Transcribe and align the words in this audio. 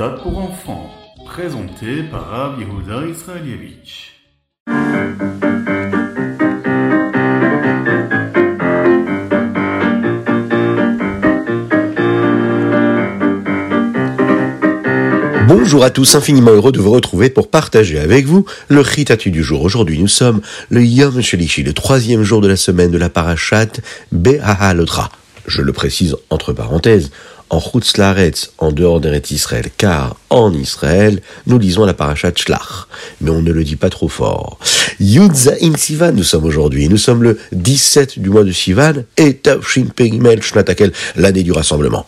Ritat 0.00 0.22
pour 0.22 0.38
enfants, 0.38 0.90
présenté 1.26 2.04
par 2.04 2.28
Rav 2.28 2.60
Yehuda 2.60 3.04
Israelievich. 3.08 4.12
Bonjour 15.48 15.82
à 15.82 15.90
tous, 15.90 16.14
infiniment 16.14 16.52
heureux 16.52 16.70
de 16.70 16.78
vous 16.78 16.92
retrouver 16.92 17.28
pour 17.28 17.50
partager 17.50 17.98
avec 17.98 18.26
vous 18.26 18.44
le 18.68 18.80
Ritatu 18.80 19.32
du 19.32 19.42
jour. 19.42 19.62
Aujourd'hui, 19.62 19.98
nous 19.98 20.06
sommes 20.06 20.42
le 20.70 20.84
Yom 20.84 21.20
Shelishi, 21.20 21.64
le 21.64 21.72
troisième 21.72 22.22
jour 22.22 22.40
de 22.40 22.46
la 22.46 22.56
semaine 22.56 22.92
de 22.92 22.98
la 22.98 23.08
parachat 23.08 23.66
Be'ahalodra. 24.12 25.10
Je 25.48 25.62
le 25.62 25.72
précise 25.72 26.14
entre 26.30 26.52
parenthèses, 26.52 27.10
en 27.50 27.60
Chutzlaretz, 27.60 28.50
en 28.58 28.72
dehors 28.72 29.00
d'Eretz 29.00 29.30
Israël, 29.30 29.66
car 29.76 30.16
en 30.30 30.52
Israël, 30.52 31.20
nous 31.46 31.58
lisons 31.58 31.84
la 31.84 31.94
parachat 31.94 32.32
Shlach. 32.34 32.86
Mais 33.20 33.30
on 33.30 33.42
ne 33.42 33.52
le 33.52 33.64
dit 33.64 33.76
pas 33.76 33.90
trop 33.90 34.08
fort. 34.08 34.58
Yudzaïn 35.00 35.76
Sivan, 35.76 36.12
nous 36.12 36.24
sommes 36.24 36.44
aujourd'hui. 36.44 36.88
Nous 36.88 36.96
sommes 36.96 37.22
le 37.22 37.38
17 37.52 38.18
du 38.18 38.30
mois 38.30 38.44
de 38.44 38.52
Sivan 38.52 39.04
et 39.16 39.34
Tavshin 39.34 39.86
Pegimel 39.94 40.42
Shnatakel, 40.42 40.92
l'année 41.16 41.42
du 41.42 41.52
rassemblement. 41.52 42.06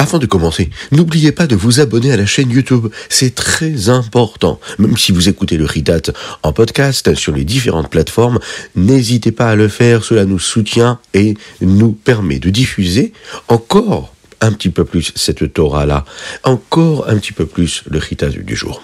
Avant 0.00 0.18
de 0.18 0.26
commencer, 0.26 0.70
n'oubliez 0.92 1.32
pas 1.32 1.48
de 1.48 1.56
vous 1.56 1.80
abonner 1.80 2.12
à 2.12 2.16
la 2.16 2.24
chaîne 2.24 2.52
YouTube, 2.52 2.86
c'est 3.08 3.34
très 3.34 3.88
important. 3.88 4.60
Même 4.78 4.96
si 4.96 5.10
vous 5.10 5.28
écoutez 5.28 5.56
le 5.56 5.64
Ritat 5.64 6.12
en 6.44 6.52
podcast 6.52 7.16
sur 7.16 7.34
les 7.34 7.44
différentes 7.44 7.90
plateformes, 7.90 8.38
n'hésitez 8.76 9.32
pas 9.32 9.50
à 9.50 9.56
le 9.56 9.66
faire, 9.66 10.04
cela 10.04 10.24
nous 10.24 10.38
soutient 10.38 11.00
et 11.14 11.34
nous 11.60 11.90
permet 11.90 12.38
de 12.38 12.48
diffuser 12.48 13.12
encore 13.48 14.14
un 14.40 14.52
petit 14.52 14.70
peu 14.70 14.84
plus 14.84 15.12
cette 15.14 15.52
Torah-là, 15.52 16.04
encore 16.44 17.08
un 17.08 17.16
petit 17.16 17.32
peu 17.32 17.46
plus 17.46 17.82
le 17.90 17.98
Ritat 17.98 18.28
du 18.28 18.56
jour. 18.56 18.82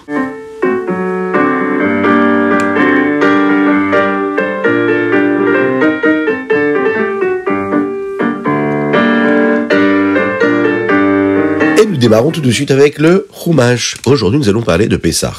Et 11.77 11.85
nous 11.85 11.97
démarrons 11.97 12.31
tout 12.31 12.41
de 12.41 12.51
suite 12.51 12.71
avec 12.71 12.99
le 12.99 13.27
Chumash. 13.33 13.95
Aujourd'hui, 14.05 14.39
nous 14.39 14.49
allons 14.49 14.61
parler 14.61 14.87
de 14.87 14.97
Pessah. 14.97 15.33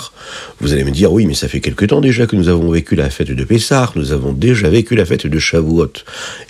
Vous 0.60 0.72
allez 0.72 0.84
me 0.84 0.90
dire, 0.90 1.12
oui, 1.12 1.26
mais 1.26 1.34
ça 1.34 1.48
fait 1.48 1.60
quelque 1.60 1.84
temps 1.84 2.00
déjà 2.00 2.26
que 2.26 2.36
nous 2.36 2.48
avons 2.48 2.70
vécu 2.70 2.94
la 2.94 3.10
fête 3.10 3.30
de 3.30 3.44
Pessah, 3.44 3.92
nous 3.94 4.12
avons 4.12 4.32
déjà 4.32 4.68
vécu 4.68 4.96
la 4.96 5.04
fête 5.04 5.26
de 5.26 5.38
Shavuot. 5.38 5.92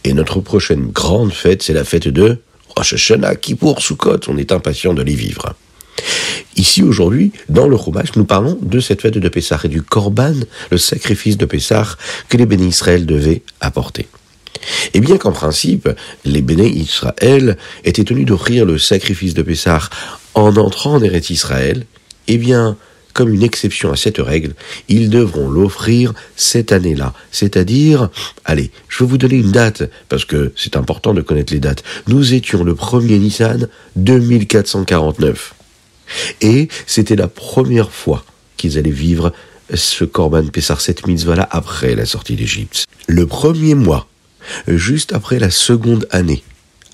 Et 0.05 0.13
notre 0.13 0.41
prochaine 0.41 0.91
grande 0.91 1.33
fête, 1.33 1.63
c'est 1.63 1.73
la 1.73 1.85
fête 1.85 2.09
de 2.09 2.39
Rosh 2.77 2.93
Hashanah, 2.93 3.37
Kippour, 3.37 3.81
Sukkot. 3.81 4.21
On 4.29 4.37
est 4.37 4.53
impatient 4.53 4.95
de 4.95 5.03
les 5.03 5.15
vivre. 5.15 5.55
Ici, 6.57 6.83
aujourd'hui, 6.83 7.33
dans 7.49 7.69
le 7.69 7.77
Chumash, 7.77 8.15
nous 8.17 8.25
parlons 8.25 8.59
de 8.61 8.81
cette 8.81 9.03
fête 9.03 9.19
de 9.19 9.29
Pessah 9.29 9.61
et 9.65 9.69
du 9.69 9.83
Korban, 9.83 10.35
le 10.71 10.79
sacrifice 10.79 11.37
de 11.37 11.47
Pessah 11.47 11.97
que 12.29 12.37
les 12.37 12.47
bénis 12.47 12.69
Israël 12.69 13.07
devaient 13.07 13.43
apporter. 13.61 14.07
Et 14.95 15.01
bien 15.01 15.17
qu'en 15.17 15.33
principe, 15.33 15.89
les 16.25 16.43
béné 16.43 16.67
Israël 16.67 17.57
étaient 17.85 18.05
tenus 18.05 18.27
d'offrir 18.27 18.65
le 18.65 18.79
sacrifice 18.79 19.35
de 19.35 19.43
Pessah 19.43 19.89
en 20.35 20.57
entrant 20.57 20.95
en 20.95 21.03
Eretz 21.03 21.31
Israël, 21.31 21.85
eh 22.29 22.39
bien, 22.39 22.77
comme 23.17 23.33
une 23.33 23.43
exception 23.43 23.91
à 23.91 23.97
cette 23.97 24.19
règle, 24.19 24.53
ils 24.89 25.09
devront 25.09 25.49
l'offrir 25.49 26.13
cette 26.37 26.71
année-là. 26.71 27.15
C'est-à-dire, 27.33 28.11
allez, 28.45 28.71
je 28.91 29.03
vais 29.03 29.09
vous 29.09 29.17
donner 29.17 29.37
une 29.37 29.53
date, 29.53 29.91
parce 30.11 30.27
que 30.27 30.53
c'est 30.55 30.77
important 30.77 31.15
de 31.15 31.23
connaître 31.23 31.55
les 31.55 31.59
dates. 31.59 31.83
Nous 32.09 32.35
étions 32.35 32.63
le 32.63 32.75
1er 32.75 33.19
Nissan 33.19 33.69
2449. 33.97 35.55
Et 36.43 36.69
c'était 36.87 37.17
la 37.17 37.27
première 37.27 37.91
fois 37.91 38.23
qu'ils 38.59 38.77
allaient 38.77 38.91
vivre 38.91 39.33
ce 39.73 40.05
Korban 40.05 40.49
Pessah, 40.49 40.77
cette 40.79 41.07
mitzvah-là, 41.07 41.49
après 41.51 41.95
la 41.95 42.05
sortie 42.05 42.37
d'Égypte. 42.37 42.85
Le 43.09 43.27
premier 43.27 43.75
mois 43.75 44.09
juste 44.69 45.15
après 45.15 45.39
la 45.39 45.49
seconde 45.49 46.07
année, 46.11 46.43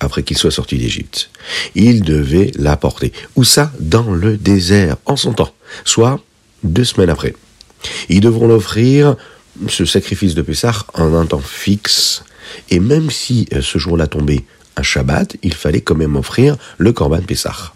après 0.02 0.22
qu'il 0.22 0.36
soit 0.36 0.50
sorti 0.50 0.76
d'Égypte. 0.78 1.30
Il 1.74 2.02
devait 2.02 2.50
l'apporter. 2.56 3.12
Où 3.36 3.44
ça 3.44 3.72
Dans 3.80 4.12
le 4.12 4.36
désert, 4.36 4.96
en 5.06 5.16
son 5.16 5.32
temps, 5.32 5.54
soit 5.84 6.20
deux 6.62 6.84
semaines 6.84 7.10
après. 7.10 7.34
Ils 8.08 8.20
devront 8.20 8.46
l'offrir, 8.46 9.16
ce 9.68 9.84
sacrifice 9.84 10.34
de 10.34 10.42
Pessah, 10.42 10.86
en 10.94 11.14
un 11.14 11.26
temps 11.26 11.40
fixe. 11.40 12.24
Et 12.70 12.80
même 12.80 13.10
si 13.10 13.48
ce 13.60 13.78
jour-là 13.78 14.06
tombait 14.06 14.44
un 14.76 14.82
Shabbat, 14.82 15.36
il 15.42 15.54
fallait 15.54 15.80
quand 15.80 15.94
même 15.94 16.16
offrir 16.16 16.56
le 16.78 16.92
Korban 16.92 17.22
Pessah. 17.22 17.72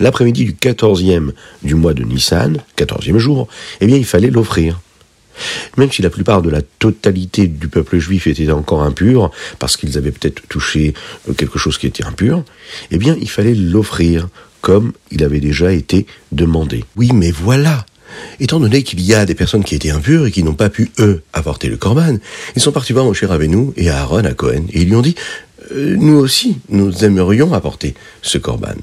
L'après-midi 0.00 0.44
du 0.44 0.54
14e 0.54 1.32
du 1.62 1.74
mois 1.74 1.94
de 1.94 2.02
Nissan, 2.02 2.62
14e 2.76 3.18
jour, 3.18 3.48
eh 3.80 3.86
bien 3.86 3.96
il 3.96 4.06
fallait 4.06 4.30
l'offrir. 4.30 4.80
Même 5.76 5.90
si 5.90 6.02
la 6.02 6.10
plupart 6.10 6.42
de 6.42 6.50
la 6.50 6.62
totalité 6.62 7.46
du 7.46 7.68
peuple 7.68 7.98
juif 7.98 8.26
était 8.26 8.50
encore 8.50 8.82
impur, 8.82 9.30
parce 9.58 9.76
qu'ils 9.76 9.98
avaient 9.98 10.12
peut-être 10.12 10.42
touché 10.48 10.94
quelque 11.36 11.58
chose 11.58 11.78
qui 11.78 11.86
était 11.86 12.04
impur, 12.04 12.44
eh 12.90 12.98
bien, 12.98 13.16
il 13.20 13.30
fallait 13.30 13.54
l'offrir, 13.54 14.28
comme 14.60 14.92
il 15.10 15.24
avait 15.24 15.40
déjà 15.40 15.72
été 15.72 16.06
demandé. 16.32 16.84
Oui, 16.96 17.10
mais 17.12 17.30
voilà 17.30 17.86
Étant 18.40 18.60
donné 18.60 18.82
qu'il 18.82 19.00
y 19.00 19.14
a 19.14 19.26
des 19.26 19.34
personnes 19.34 19.64
qui 19.64 19.74
étaient 19.74 19.90
impures 19.90 20.26
et 20.26 20.30
qui 20.30 20.42
n'ont 20.42 20.54
pas 20.54 20.70
pu, 20.70 20.90
eux, 20.98 21.22
apporter 21.32 21.68
le 21.68 21.76
corban, 21.76 22.16
ils 22.56 22.62
sont 22.62 22.72
partis 22.72 22.92
voir 22.92 23.04
Moshe 23.04 23.24
Rabbeinu 23.24 23.72
et 23.76 23.90
Aaron 23.90 24.24
à 24.24 24.34
Cohen, 24.34 24.66
et 24.72 24.82
ils 24.82 24.88
lui 24.88 24.96
ont 24.96 25.02
dit, 25.02 25.14
nous 25.74 26.16
aussi, 26.16 26.58
nous 26.68 27.04
aimerions 27.04 27.52
apporter 27.54 27.94
ce 28.22 28.38
corban. 28.38 28.74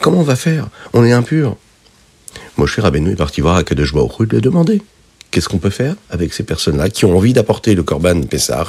Comment 0.00 0.20
on 0.20 0.24
va 0.24 0.36
faire? 0.36 0.68
On 0.92 1.04
est 1.04 1.12
impur. 1.12 1.56
Moshe 2.56 2.78
Rabbeinu 2.78 3.12
est 3.12 3.16
parti 3.16 3.40
voir 3.40 3.56
Akadosh 3.56 3.94
Baruch 3.94 4.30
lui 4.30 4.38
a 4.38 4.40
demandé 4.40 4.82
qu'est-ce 5.30 5.48
qu'on 5.48 5.58
peut 5.58 5.70
faire 5.70 5.94
avec 6.10 6.32
ces 6.32 6.42
personnes-là 6.42 6.88
qui 6.88 7.04
ont 7.04 7.16
envie 7.16 7.32
d'apporter 7.32 7.74
le 7.74 7.82
Korban 7.82 8.22
Pessah, 8.22 8.66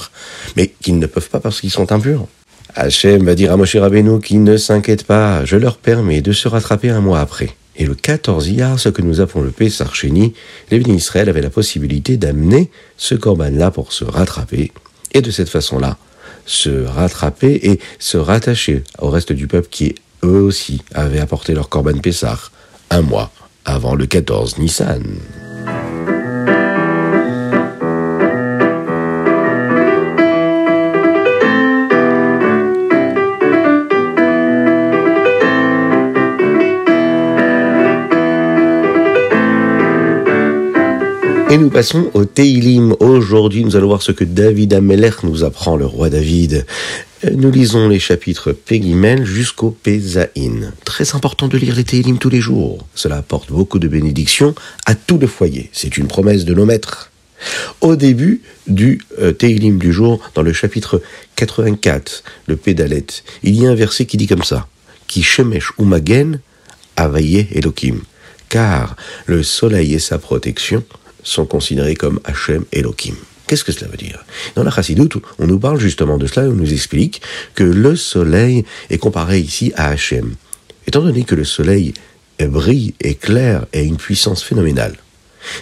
mais 0.55 0.73
qui 0.81 0.93
ne 0.93 1.05
peuvent 1.05 1.29
pas 1.29 1.39
parce 1.39 1.61
qu'ils 1.61 1.71
sont 1.71 1.91
impurs? 1.91 2.27
Hachem 2.75 3.25
va 3.25 3.35
dire 3.35 3.51
à 3.51 3.57
Moshe 3.57 3.75
Rabbeinu 3.75 4.19
qu'ils 4.19 4.43
ne 4.43 4.57
s'inquiètent 4.57 5.05
pas, 5.05 5.43
je 5.45 5.57
leur 5.57 5.77
permets 5.77 6.21
de 6.21 6.31
se 6.31 6.47
rattraper 6.47 6.89
un 6.89 7.01
mois 7.01 7.19
après. 7.19 7.49
Et 7.75 7.85
le 7.85 7.95
14 7.95 8.49
Iyar, 8.49 8.79
ce 8.79 8.89
que 8.89 9.01
nous 9.01 9.21
appelons 9.21 9.41
le 9.41 9.51
Pessah 9.51 9.89
Chéni, 9.91 10.33
les 10.69 10.79
bénis 10.79 10.97
Israël 10.97 11.29
avaient 11.29 11.41
la 11.41 11.49
possibilité 11.49 12.17
d'amener 12.17 12.69
ce 12.97 13.15
Korban-là 13.15 13.71
pour 13.71 13.93
se 13.93 14.03
rattraper, 14.03 14.71
et 15.13 15.21
de 15.21 15.31
cette 15.31 15.49
façon-là, 15.49 15.97
se 16.45 16.85
rattraper 16.85 17.59
et 17.63 17.79
se 17.99 18.17
rattacher 18.17 18.83
au 18.99 19.09
reste 19.09 19.31
du 19.31 19.47
peuple 19.47 19.69
qui, 19.69 19.95
eux 20.23 20.41
aussi, 20.41 20.81
avaient 20.93 21.19
apporté 21.19 21.53
leur 21.53 21.69
Korban 21.69 21.99
Pessah 21.99 22.39
un 22.89 23.01
mois 23.01 23.31
avant 23.65 23.95
le 23.95 24.05
14 24.05 24.57
Nissan. 24.57 25.03
Et 41.51 41.57
nous 41.57 41.71
passons 41.71 42.11
au 42.13 42.25
Teilim. 42.25 42.95
Aujourd'hui, 42.99 43.63
nous 43.63 43.75
allons 43.75 43.87
voir 43.87 44.03
ce 44.03 44.11
que 44.11 44.23
David 44.23 44.71
Amelech 44.71 45.23
nous 45.23 45.43
apprend, 45.43 45.77
le 45.77 45.85
roi 45.87 46.11
David. 46.11 46.67
Nous 47.33 47.49
lisons 47.49 47.89
les 47.89 47.97
chapitres 47.97 48.51
Pegimel 48.51 49.25
jusqu'au 49.25 49.71
Pézaïn. 49.71 50.71
Très 50.85 51.15
important 51.15 51.47
de 51.47 51.57
lire 51.57 51.75
les 51.75 51.83
Teilim 51.83 52.19
tous 52.19 52.29
les 52.29 52.39
jours. 52.39 52.85
Cela 52.93 53.17
apporte 53.17 53.51
beaucoup 53.51 53.79
de 53.79 53.88
bénédictions 53.88 54.53
à 54.85 54.93
tout 54.93 55.17
le 55.17 55.25
foyer. 55.25 55.71
C'est 55.73 55.97
une 55.97 56.05
promesse 56.05 56.45
de 56.45 56.53
nos 56.53 56.65
maîtres. 56.65 57.09
Au 57.81 57.95
début 57.95 58.43
du 58.67 59.01
euh, 59.19 59.31
Teilim 59.31 59.79
du 59.79 59.91
jour, 59.91 60.19
dans 60.35 60.44
le 60.44 60.53
chapitre 60.53 61.01
84, 61.35 62.24
le 62.45 62.57
Pédalet, 62.57 63.07
il 63.41 63.59
y 63.59 63.65
a 63.65 63.71
un 63.71 63.75
verset 63.75 64.06
qui 64.06 64.18
dit 64.18 64.27
comme 64.27 64.44
ça. 64.44 64.68
Qui. 65.07 65.25
Car 68.50 68.95
le 69.25 69.44
soleil 69.44 69.94
et 69.95 70.00
sa 70.00 70.18
protection 70.19 70.83
sont 71.29 71.45
considérés 71.45 71.95
comme 71.95 72.19
Hachem 72.23 72.65
Elohim. 72.71 73.15
Qu'est-ce 73.47 73.63
que 73.63 73.71
cela 73.71 73.89
veut 73.89 73.97
dire? 73.97 74.23
Dans 74.55 74.63
la 74.63 74.71
Chassidoute, 74.71 75.17
on 75.39 75.47
nous 75.47 75.59
parle 75.59 75.79
justement 75.79 76.17
de 76.17 76.27
cela, 76.27 76.47
on 76.47 76.53
nous 76.53 76.71
explique 76.71 77.21
que 77.55 77.63
le 77.63 77.95
soleil 77.95 78.63
est 78.89 78.99
comparé 78.99 79.39
ici 79.39 79.71
à 79.75 79.89
Hachem. 79.89 80.35
Étant 80.85 81.01
donné 81.01 81.23
que 81.23 81.35
le 81.35 81.45
soleil 81.45 81.93
brille, 82.39 82.93
est 83.01 83.15
clair 83.15 83.65
et 83.73 83.79
a 83.79 83.81
une 83.81 83.97
puissance 83.97 84.43
phénoménale, 84.43 84.95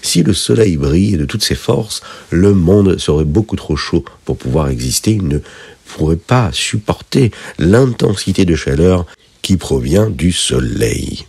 si 0.01 0.23
le 0.23 0.33
soleil 0.33 0.77
brille 0.77 1.17
de 1.17 1.25
toutes 1.25 1.43
ses 1.43 1.55
forces, 1.55 2.01
le 2.29 2.53
monde 2.53 2.97
serait 2.97 3.25
beaucoup 3.25 3.55
trop 3.55 3.75
chaud 3.75 4.03
pour 4.25 4.37
pouvoir 4.37 4.69
exister, 4.69 5.11
il 5.11 5.27
ne 5.27 5.39
pourrait 5.85 6.17
pas 6.17 6.49
supporter 6.51 7.31
l'intensité 7.59 8.45
de 8.45 8.55
chaleur 8.55 9.05
qui 9.41 9.57
provient 9.57 10.09
du 10.09 10.31
soleil. 10.31 11.25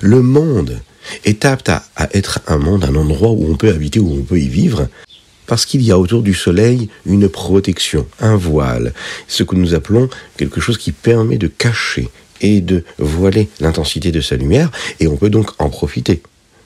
Le 0.00 0.22
monde 0.22 0.80
est 1.24 1.44
apte 1.44 1.68
à, 1.68 1.84
être 2.12 2.40
un 2.46 2.58
monde, 2.58 2.84
un 2.84 2.94
endroit 2.94 3.30
où 3.30 3.50
on 3.50 3.56
peut 3.56 3.70
habiter, 3.70 4.00
où 4.00 4.12
on 4.12 4.22
peut 4.22 4.40
y 4.40 4.48
vivre, 4.48 4.88
parce 5.46 5.64
qu'il 5.64 5.82
y 5.82 5.92
a 5.92 5.98
autour 5.98 6.22
du 6.22 6.34
soleil 6.34 6.88
une 7.04 7.28
protection, 7.28 8.06
un 8.20 8.36
voile, 8.36 8.92
ce 9.28 9.42
que 9.42 9.54
nous 9.54 9.74
appelons 9.74 10.08
quelque 10.36 10.60
chose 10.60 10.78
qui 10.78 10.92
permet 10.92 11.38
de 11.38 11.46
cacher, 11.46 12.08
et 12.40 12.60
de 12.60 12.84
voiler 12.98 13.48
l'intensité 13.60 14.12
de 14.12 14.20
sa 14.20 14.36
lumière, 14.36 14.70
et 15.00 15.06
on 15.06 15.16
peut 15.16 15.30
donc 15.30 15.50
en 15.58 15.68
profiter. 15.68 16.22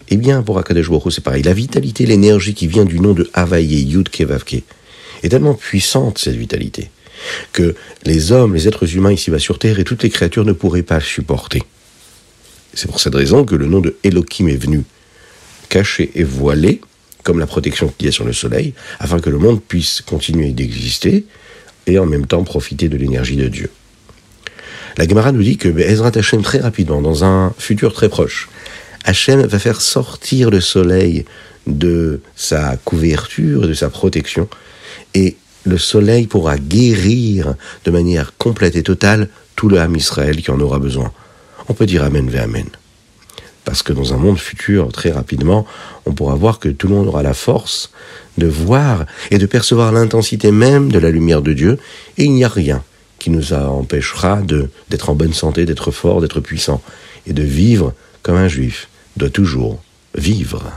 Eh 0.09 0.17
bien, 0.17 0.43
pour 0.43 0.59
Akadosh 0.59 0.91
c'est 1.11 1.23
pareil. 1.23 1.43
La 1.43 1.55
vitalité, 1.55 2.07
l'énergie 2.07 2.55
qui 2.55 2.67
vient 2.67 2.85
du 2.85 2.99
nom 2.99 3.13
de 3.13 3.31
Havaye, 3.33 3.83
Yud 3.85 4.09
Kevavke, 4.09 4.65
est 5.23 5.29
tellement 5.29 5.55
puissante, 5.55 6.19
cette 6.19 6.35
vitalité, 6.35 6.91
que 7.53 7.75
les 8.05 8.33
hommes, 8.33 8.55
les 8.55 8.67
êtres 8.67 8.97
humains 8.97 9.13
ici-bas 9.13 9.39
sur 9.39 9.59
Terre 9.59 9.79
et 9.79 9.85
toutes 9.85 10.03
les 10.03 10.11
créatures 10.11 10.45
ne 10.45 10.53
pourraient 10.53 10.83
pas 10.83 11.01
supporter. 11.01 11.63
C'est 12.75 12.89
pour 12.89 13.01
cette 13.01 13.15
raison 13.15 13.45
que 13.45 13.55
le 13.55 13.67
nom 13.67 13.81
de 13.81 13.97
Elohim 14.05 14.49
est 14.49 14.57
venu 14.57 14.85
caché 15.69 16.11
et 16.15 16.25
voilé, 16.25 16.81
comme 17.23 17.39
la 17.39 17.47
protection 17.47 17.93
qu'il 17.97 18.07
y 18.07 18.09
a 18.09 18.13
sur 18.13 18.25
le 18.25 18.33
soleil, 18.33 18.75
afin 18.99 19.21
que 19.21 19.31
le 19.31 19.39
monde 19.39 19.61
puisse 19.63 20.01
continuer 20.01 20.53
d'exister 20.53 21.25
et 21.87 21.99
en 21.99 22.07
même 22.07 22.27
temps 22.27 22.45
profiter 22.45 22.89
de 22.89 22.97
l'énergie 22.97 23.37
de 23.37 23.49
Dieu. 23.49 23.71
La 24.97 25.07
Gemara 25.07 25.33
nous 25.33 25.43
dit 25.43 25.57
que 25.57 25.69
Ezrat 25.69 26.13
Hashem 26.15 26.43
très 26.43 26.59
rapidement, 26.59 27.01
dans 27.01 27.25
un 27.25 27.55
futur 27.59 27.93
très 27.93 28.09
proche, 28.09 28.49
Hachem 29.05 29.41
va 29.43 29.59
faire 29.59 29.81
sortir 29.81 30.51
le 30.51 30.61
soleil 30.61 31.25
de 31.67 32.21
sa 32.37 32.77
couverture, 32.85 33.67
de 33.67 33.75
sa 33.75 33.89
protection, 33.89 34.49
et 35.15 35.37
le 35.65 35.79
soleil 35.79 36.27
pourra 36.27 36.59
guérir 36.59 37.55
de 37.85 37.91
manière 37.91 38.37
complète 38.37 38.77
et 38.77 38.83
totale 38.83 39.29
tout 39.57 39.69
le 39.69 39.79
Ham 39.79 39.95
Israël 39.95 40.43
qui 40.43 40.51
en 40.51 40.61
aura 40.61 40.79
besoin. 40.79 41.13
On 41.71 41.73
peut 41.73 41.87
dire 41.87 42.03
Amen 42.03 42.29
ve 42.29 42.35
Amen. 42.35 42.67
Parce 43.65 43.85
que 43.85 43.93
dans 43.93 44.13
un 44.13 44.17
monde 44.17 44.39
futur, 44.39 44.91
très 44.91 45.13
rapidement, 45.13 45.65
on 46.05 46.13
pourra 46.13 46.35
voir 46.35 46.59
que 46.59 46.69
tout 46.69 46.89
le 46.89 46.97
monde 46.97 47.07
aura 47.07 47.23
la 47.23 47.33
force 47.33 47.93
de 48.39 48.49
voir 48.49 49.07
et 49.31 49.39
de 49.39 49.47
percevoir 49.47 49.93
l'intensité 49.93 50.51
même 50.51 50.91
de 50.91 50.99
la 50.99 51.13
lumière 51.13 51.43
de 51.43 51.53
Dieu, 51.53 51.79
et 52.19 52.25
il 52.25 52.33
n'y 52.33 52.43
a 52.43 52.49
rien 52.49 52.83
qui 53.21 53.31
nous 53.31 53.53
empêchera 53.53 54.41
d'être 54.89 55.11
en 55.11 55.15
bonne 55.15 55.33
santé, 55.33 55.65
d'être 55.65 55.93
fort, 55.93 56.21
d'être 56.21 56.41
puissant, 56.41 56.83
et 57.29 57.33
de 57.33 57.45
vivre 57.45 57.95
comme 58.25 58.35
un 58.35 58.49
juif 58.49 58.89
doit 59.17 59.31
toujours 59.31 59.81
vivre. 60.17 60.73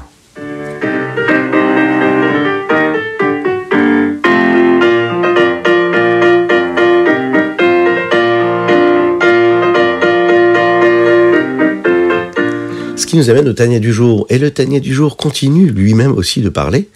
Nous 13.13 13.30
amène 13.30 13.48
au 13.48 13.54
Tania 13.54 13.80
du 13.80 13.94
jour. 13.94 14.25
Et 14.30 14.38
le 14.38 14.51
Tania 14.51 14.80
du 14.80 14.94
jour 14.94 15.18
continue 15.18 15.69
lui-même 15.69 16.12
aussi 16.13 16.42
de 16.42 16.50
parler 16.50 16.89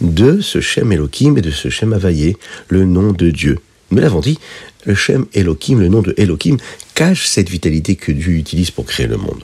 de 0.00 0.40
ce 0.40 0.60
Shem 0.60 0.92
Elohim 0.92 1.36
et 1.36 1.42
de 1.42 1.50
ce 1.50 1.68
Shem 1.68 1.92
Havayé, 1.92 2.36
le 2.68 2.84
nom 2.84 3.12
de 3.12 3.30
Dieu. 3.30 3.58
Nous 3.90 4.00
l'avons 4.00 4.20
dit, 4.20 4.38
le 4.84 4.94
Shem 4.94 5.26
Elohim, 5.34 5.80
le 5.80 5.88
nom 5.88 6.02
de 6.02 6.14
Elohim, 6.16 6.56
cache 6.94 7.26
cette 7.26 7.48
vitalité 7.48 7.96
que 7.96 8.12
Dieu 8.12 8.32
utilise 8.32 8.70
pour 8.70 8.86
créer 8.86 9.06
le 9.06 9.16
monde. 9.16 9.42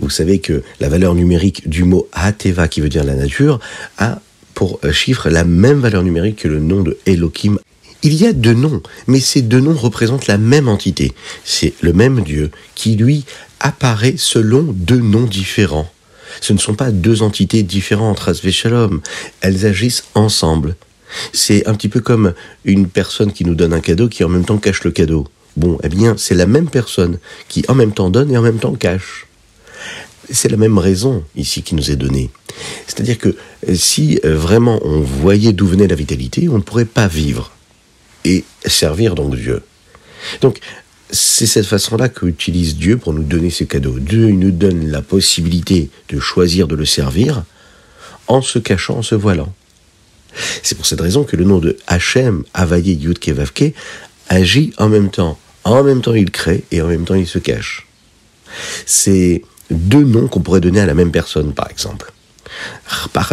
Vous 0.00 0.10
savez 0.10 0.38
que 0.38 0.62
la 0.80 0.88
valeur 0.88 1.14
numérique 1.14 1.68
du 1.68 1.84
mot 1.84 2.08
Ateva, 2.12 2.68
qui 2.68 2.80
veut 2.80 2.88
dire 2.88 3.04
la 3.04 3.14
nature, 3.14 3.58
a 3.96 4.20
pour 4.54 4.80
chiffre 4.92 5.30
la 5.30 5.44
même 5.44 5.80
valeur 5.80 6.02
numérique 6.02 6.36
que 6.36 6.48
le 6.48 6.58
nom 6.58 6.82
de 6.82 6.96
Elohim. 7.06 7.58
Il 8.04 8.14
y 8.14 8.26
a 8.26 8.32
deux 8.32 8.54
noms, 8.54 8.80
mais 9.08 9.18
ces 9.18 9.42
deux 9.42 9.60
noms 9.60 9.76
représentent 9.76 10.28
la 10.28 10.38
même 10.38 10.68
entité. 10.68 11.12
C'est 11.44 11.74
le 11.80 11.92
même 11.92 12.22
Dieu 12.22 12.52
qui, 12.76 12.94
lui, 12.94 13.24
apparaît 13.58 14.14
selon 14.16 14.62
deux 14.62 15.00
noms 15.00 15.24
différents. 15.24 15.90
Ce 16.40 16.52
ne 16.52 16.58
sont 16.58 16.74
pas 16.74 16.92
deux 16.92 17.22
entités 17.22 17.64
différentes, 17.64 18.20
Rasvé 18.20 18.52
Shalom. 18.52 19.00
Elles 19.40 19.66
agissent 19.66 20.04
ensemble. 20.14 20.76
C'est 21.32 21.66
un 21.66 21.74
petit 21.74 21.88
peu 21.88 22.00
comme 22.00 22.34
une 22.64 22.86
personne 22.86 23.32
qui 23.32 23.44
nous 23.44 23.56
donne 23.56 23.72
un 23.72 23.80
cadeau 23.80 24.08
qui 24.08 24.22
en 24.22 24.28
même 24.28 24.44
temps 24.44 24.58
cache 24.58 24.84
le 24.84 24.92
cadeau. 24.92 25.26
Bon, 25.56 25.78
eh 25.82 25.88
bien, 25.88 26.14
c'est 26.16 26.34
la 26.34 26.46
même 26.46 26.70
personne 26.70 27.18
qui 27.48 27.64
en 27.66 27.74
même 27.74 27.92
temps 27.92 28.10
donne 28.10 28.30
et 28.30 28.38
en 28.38 28.42
même 28.42 28.58
temps 28.58 28.74
cache. 28.74 29.26
C'est 30.30 30.50
la 30.50 30.58
même 30.58 30.78
raison 30.78 31.24
ici 31.34 31.62
qui 31.62 31.74
nous 31.74 31.90
est 31.90 31.96
donnée. 31.96 32.30
C'est-à-dire 32.86 33.18
que 33.18 33.34
si 33.74 34.20
vraiment 34.22 34.78
on 34.84 35.00
voyait 35.00 35.52
d'où 35.52 35.66
venait 35.66 35.88
la 35.88 35.96
vitalité, 35.96 36.48
on 36.48 36.58
ne 36.58 36.62
pourrait 36.62 36.84
pas 36.84 37.08
vivre 37.08 37.50
et 38.28 38.44
servir 38.66 39.14
donc 39.14 39.34
Dieu. 39.36 39.62
Donc, 40.42 40.60
c'est 41.10 41.46
cette 41.46 41.66
façon-là 41.66 42.10
qu'utilise 42.10 42.76
Dieu 42.76 42.98
pour 42.98 43.14
nous 43.14 43.22
donner 43.22 43.48
ce 43.48 43.64
cadeau. 43.64 43.98
Dieu 43.98 44.30
nous 44.30 44.50
donne 44.50 44.90
la 44.90 45.00
possibilité 45.00 45.88
de 46.10 46.20
choisir 46.20 46.68
de 46.68 46.76
le 46.76 46.84
servir 46.84 47.44
en 48.26 48.42
se 48.42 48.58
cachant, 48.58 48.98
en 48.98 49.02
se 49.02 49.14
voilant. 49.14 49.52
C'est 50.62 50.74
pour 50.74 50.84
cette 50.84 51.00
raison 51.00 51.24
que 51.24 51.36
le 51.36 51.44
nom 51.44 51.58
de 51.58 51.78
Hachem, 51.86 52.44
Avaye 52.52 52.92
Yud 52.92 53.18
Kevavke, 53.18 53.72
agit 54.28 54.74
en 54.76 54.90
même 54.90 55.10
temps. 55.10 55.38
En 55.64 55.82
même 55.82 56.02
temps, 56.02 56.14
il 56.14 56.30
crée 56.30 56.64
et 56.70 56.82
en 56.82 56.88
même 56.88 57.06
temps, 57.06 57.14
il 57.14 57.26
se 57.26 57.38
cache. 57.38 57.86
C'est 58.84 59.42
deux 59.70 60.04
noms 60.04 60.28
qu'on 60.28 60.40
pourrait 60.40 60.60
donner 60.60 60.80
à 60.80 60.86
la 60.86 60.94
même 60.94 61.10
personne, 61.10 61.54
par 61.54 61.70
exemple. 61.70 62.12
Pas 63.12 63.26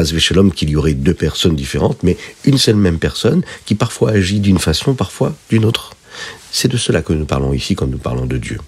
qu'il 0.56 0.69
y 0.69 0.75
aurait 0.75 0.94
deux 0.94 1.13
personnes 1.13 1.56
différentes, 1.56 2.03
mais 2.03 2.17
une 2.44 2.57
seule 2.57 2.75
même 2.75 3.00
personne 3.00 3.44
qui 3.65 3.75
parfois 3.75 4.12
agit 4.12 4.39
d'une 4.39 4.59
façon, 4.59 4.94
parfois 4.94 5.33
d'une 5.50 5.65
autre. 5.65 5.95
C'est 6.51 6.67
de 6.67 6.77
cela 6.77 7.01
que 7.01 7.13
nous 7.13 7.25
parlons 7.25 7.53
ici 7.53 7.75
quand 7.75 7.88
nous 7.88 7.97
parlons 7.97 8.25
de 8.25 8.38
Dieu. 8.38 8.59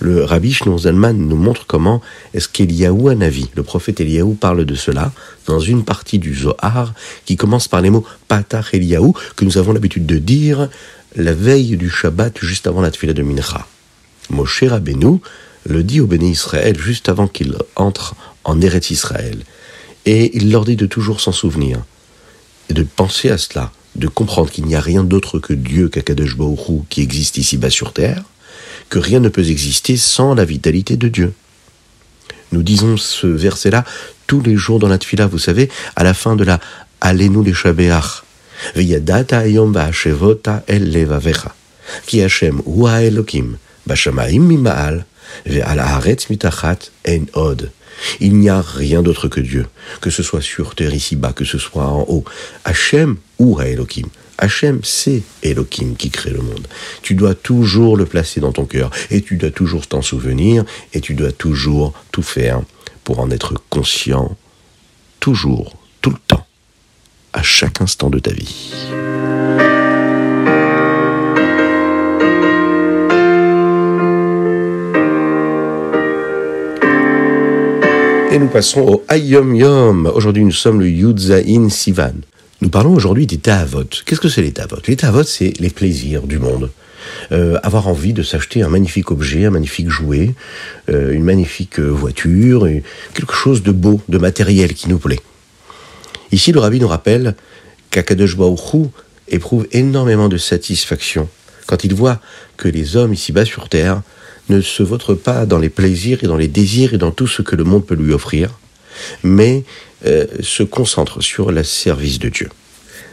Le 0.00 0.24
rabbi 0.24 0.52
Shneur 0.52 0.78
Zalman 0.78 1.14
nous 1.14 1.36
montre 1.36 1.66
comment 1.66 2.00
est-ce 2.32 2.48
qu'Eliaou 2.48 3.12
Navi, 3.14 3.50
le 3.54 3.62
prophète 3.62 4.00
Eliaou, 4.00 4.34
parle 4.34 4.64
de 4.64 4.74
cela 4.74 5.12
dans 5.46 5.60
une 5.60 5.84
partie 5.84 6.18
du 6.18 6.34
Zohar 6.34 6.94
qui 7.24 7.36
commence 7.36 7.68
par 7.68 7.80
les 7.80 7.90
mots 7.90 8.06
Patach 8.28 8.72
Eliaou 8.72 9.14
que 9.36 9.44
nous 9.44 9.58
avons 9.58 9.72
l'habitude 9.72 10.06
de 10.06 10.18
dire 10.18 10.68
la 11.16 11.34
veille 11.34 11.76
du 11.76 11.90
Shabbat 11.90 12.38
juste 12.40 12.66
avant 12.66 12.80
la 12.80 12.90
tefila 12.90 13.12
de 13.12 13.22
Mincha. 13.22 13.66
Moshe 14.30 14.64
Rabbeinu 14.64 15.18
le 15.66 15.82
dit 15.82 16.00
au 16.00 16.06
béni 16.06 16.30
Israël 16.30 16.78
juste 16.78 17.08
avant 17.08 17.26
qu'il 17.26 17.56
entre 17.76 18.14
en 18.44 18.60
Eretz 18.60 18.90
Israël. 18.90 19.38
Et 20.08 20.34
il 20.34 20.50
leur 20.50 20.64
dit 20.64 20.76
de 20.76 20.86
toujours 20.86 21.20
s'en 21.20 21.32
souvenir 21.32 21.84
et 22.70 22.72
de 22.72 22.82
penser 22.82 23.28
à 23.28 23.36
cela, 23.36 23.72
de 23.94 24.08
comprendre 24.08 24.50
qu'il 24.50 24.64
n'y 24.64 24.74
a 24.74 24.80
rien 24.80 25.04
d'autre 25.04 25.38
que 25.38 25.52
Dieu, 25.52 25.90
qu'Akadosh 25.90 26.34
Baruch 26.34 26.88
qui 26.88 27.02
existe 27.02 27.36
ici-bas 27.36 27.68
sur 27.68 27.92
terre, 27.92 28.22
que 28.88 28.98
rien 28.98 29.20
ne 29.20 29.28
peut 29.28 29.46
exister 29.46 29.98
sans 29.98 30.34
la 30.34 30.46
vitalité 30.46 30.96
de 30.96 31.08
Dieu. 31.08 31.34
Nous 32.52 32.62
disons 32.62 32.96
ce 32.96 33.26
verset-là 33.26 33.84
tous 34.26 34.40
les 34.40 34.56
jours 34.56 34.78
dans 34.78 34.88
la 34.88 34.96
tfila, 34.96 35.26
vous 35.26 35.38
savez, 35.38 35.68
à 35.94 36.04
la 36.04 36.14
fin 36.14 36.36
de 36.36 36.44
la 36.44 36.58
Alenu 37.02 37.44
les 37.44 37.52
Shabeach. 37.52 38.24
V'yadata 38.76 39.40
ayom 39.40 39.72
ba'ashevota 39.72 40.64
el 40.68 40.90
levavecha. 40.90 41.54
Ki 42.06 42.20
Hashem 42.20 42.62
hu 42.64 42.88
Elokim, 42.88 43.58
b'shamaim 43.86 44.40
mima'al, 44.40 45.04
ve'al 45.44 45.78
haaretz 45.78 46.30
mitachat 46.30 46.90
en 47.04 47.26
od. 47.34 47.70
Il 48.20 48.36
n'y 48.36 48.48
a 48.48 48.60
rien 48.60 49.02
d'autre 49.02 49.28
que 49.28 49.40
Dieu, 49.40 49.66
que 50.00 50.10
ce 50.10 50.22
soit 50.22 50.40
sur 50.40 50.74
terre 50.74 50.94
ici-bas, 50.94 51.32
que 51.32 51.44
ce 51.44 51.58
soit 51.58 51.86
en 51.86 52.04
haut. 52.08 52.24
Hachem 52.64 53.16
ou 53.38 53.60
Elohim. 53.60 54.08
Hachem, 54.38 54.80
c'est 54.84 55.22
Elohim 55.42 55.96
qui 55.98 56.10
crée 56.10 56.30
le 56.30 56.40
monde. 56.40 56.68
Tu 57.02 57.14
dois 57.14 57.34
toujours 57.34 57.96
le 57.96 58.06
placer 58.06 58.40
dans 58.40 58.52
ton 58.52 58.66
cœur, 58.66 58.90
et 59.10 59.20
tu 59.20 59.36
dois 59.36 59.50
toujours 59.50 59.86
t'en 59.86 60.02
souvenir, 60.02 60.64
et 60.92 61.00
tu 61.00 61.14
dois 61.14 61.32
toujours 61.32 61.92
tout 62.12 62.22
faire 62.22 62.62
pour 63.02 63.18
en 63.18 63.30
être 63.30 63.54
conscient, 63.68 64.36
toujours, 65.18 65.76
tout 66.00 66.10
le 66.10 66.18
temps, 66.28 66.46
à 67.32 67.42
chaque 67.42 67.80
instant 67.80 68.10
de 68.10 68.20
ta 68.20 68.32
vie. 68.32 68.72
Nous 78.38 78.46
passons 78.46 78.82
au 78.82 79.04
Ayom 79.08 79.56
Yom. 79.56 80.06
Aujourd'hui, 80.14 80.44
nous 80.44 80.52
sommes 80.52 80.78
le 80.78 80.88
Yudzaïn 80.88 81.68
Sivan. 81.70 82.12
Nous 82.60 82.68
parlons 82.68 82.94
aujourd'hui 82.94 83.26
des 83.26 83.38
Tahavot. 83.38 83.88
Qu'est-ce 84.06 84.20
que 84.20 84.28
c'est 84.28 84.42
les 84.42 84.52
Tahavot 84.52 84.76
Les 84.86 84.94
Tahavot, 84.94 85.24
c'est 85.24 85.54
les 85.58 85.70
plaisirs 85.70 86.22
du 86.22 86.38
monde. 86.38 86.70
Euh, 87.32 87.58
avoir 87.64 87.88
envie 87.88 88.12
de 88.12 88.22
s'acheter 88.22 88.62
un 88.62 88.68
magnifique 88.68 89.10
objet, 89.10 89.46
un 89.46 89.50
magnifique 89.50 89.88
jouet, 89.88 90.34
euh, 90.88 91.12
une 91.12 91.24
magnifique 91.24 91.80
voiture, 91.80 92.68
et 92.68 92.84
quelque 93.12 93.34
chose 93.34 93.64
de 93.64 93.72
beau, 93.72 94.00
de 94.08 94.18
matériel 94.18 94.72
qui 94.74 94.88
nous 94.88 95.00
plaît. 95.00 95.20
Ici, 96.30 96.52
le 96.52 96.60
rabbi 96.60 96.78
nous 96.78 96.88
rappelle 96.88 97.34
qu'Akadosh 97.90 98.36
Baruch 98.36 98.88
éprouve 99.26 99.66
énormément 99.72 100.28
de 100.28 100.36
satisfaction 100.36 101.28
quand 101.66 101.82
il 101.82 101.92
voit 101.92 102.20
que 102.56 102.68
les 102.68 102.96
hommes 102.96 103.12
ici-bas 103.12 103.44
sur 103.44 103.68
terre 103.68 104.02
ne 104.48 104.60
se 104.60 104.82
vautrent 104.82 105.14
pas 105.14 105.46
dans 105.46 105.58
les 105.58 105.68
plaisirs 105.68 106.22
et 106.22 106.26
dans 106.26 106.36
les 106.36 106.48
désirs 106.48 106.94
et 106.94 106.98
dans 106.98 107.10
tout 107.10 107.26
ce 107.26 107.42
que 107.42 107.56
le 107.56 107.64
monde 107.64 107.86
peut 107.86 107.94
lui 107.94 108.12
offrir, 108.12 108.58
mais 109.22 109.64
euh, 110.06 110.26
se 110.40 110.62
concentrent 110.62 111.22
sur 111.22 111.50
le 111.50 111.62
service 111.64 112.18
de 112.18 112.28
Dieu. 112.28 112.48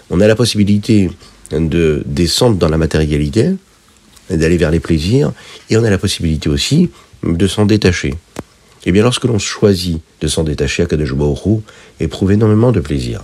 On 0.10 0.22
a 0.22 0.28
la 0.28 0.36
possibilité 0.36 1.10
de 1.52 2.04
descendre 2.06 2.58
dans 2.58 2.70
la 2.70 2.78
matérialité, 2.78 3.52
d'aller 4.30 4.58
vers 4.58 4.72
les 4.72 4.80
plaisirs, 4.80 5.32
et 5.70 5.78
on 5.78 5.84
a 5.84 5.90
la 5.90 5.98
possibilité 5.98 6.50
aussi 6.50 6.90
de 7.24 7.48
s'en 7.48 7.66
détacher. 7.66 8.10
Et 8.10 8.90
eh 8.90 8.92
bien, 8.92 9.02
lorsque 9.02 9.26
l'on 9.26 9.40
choisit 9.40 10.00
de 10.22 10.28
s'en 10.28 10.44
détacher 10.44 10.84
à 10.84 10.86
Kadosh 10.86 11.14
Baruch 11.14 11.64
éprouve 12.00 12.32
énormément 12.32 12.72
de 12.72 12.80
plaisir. 12.80 13.24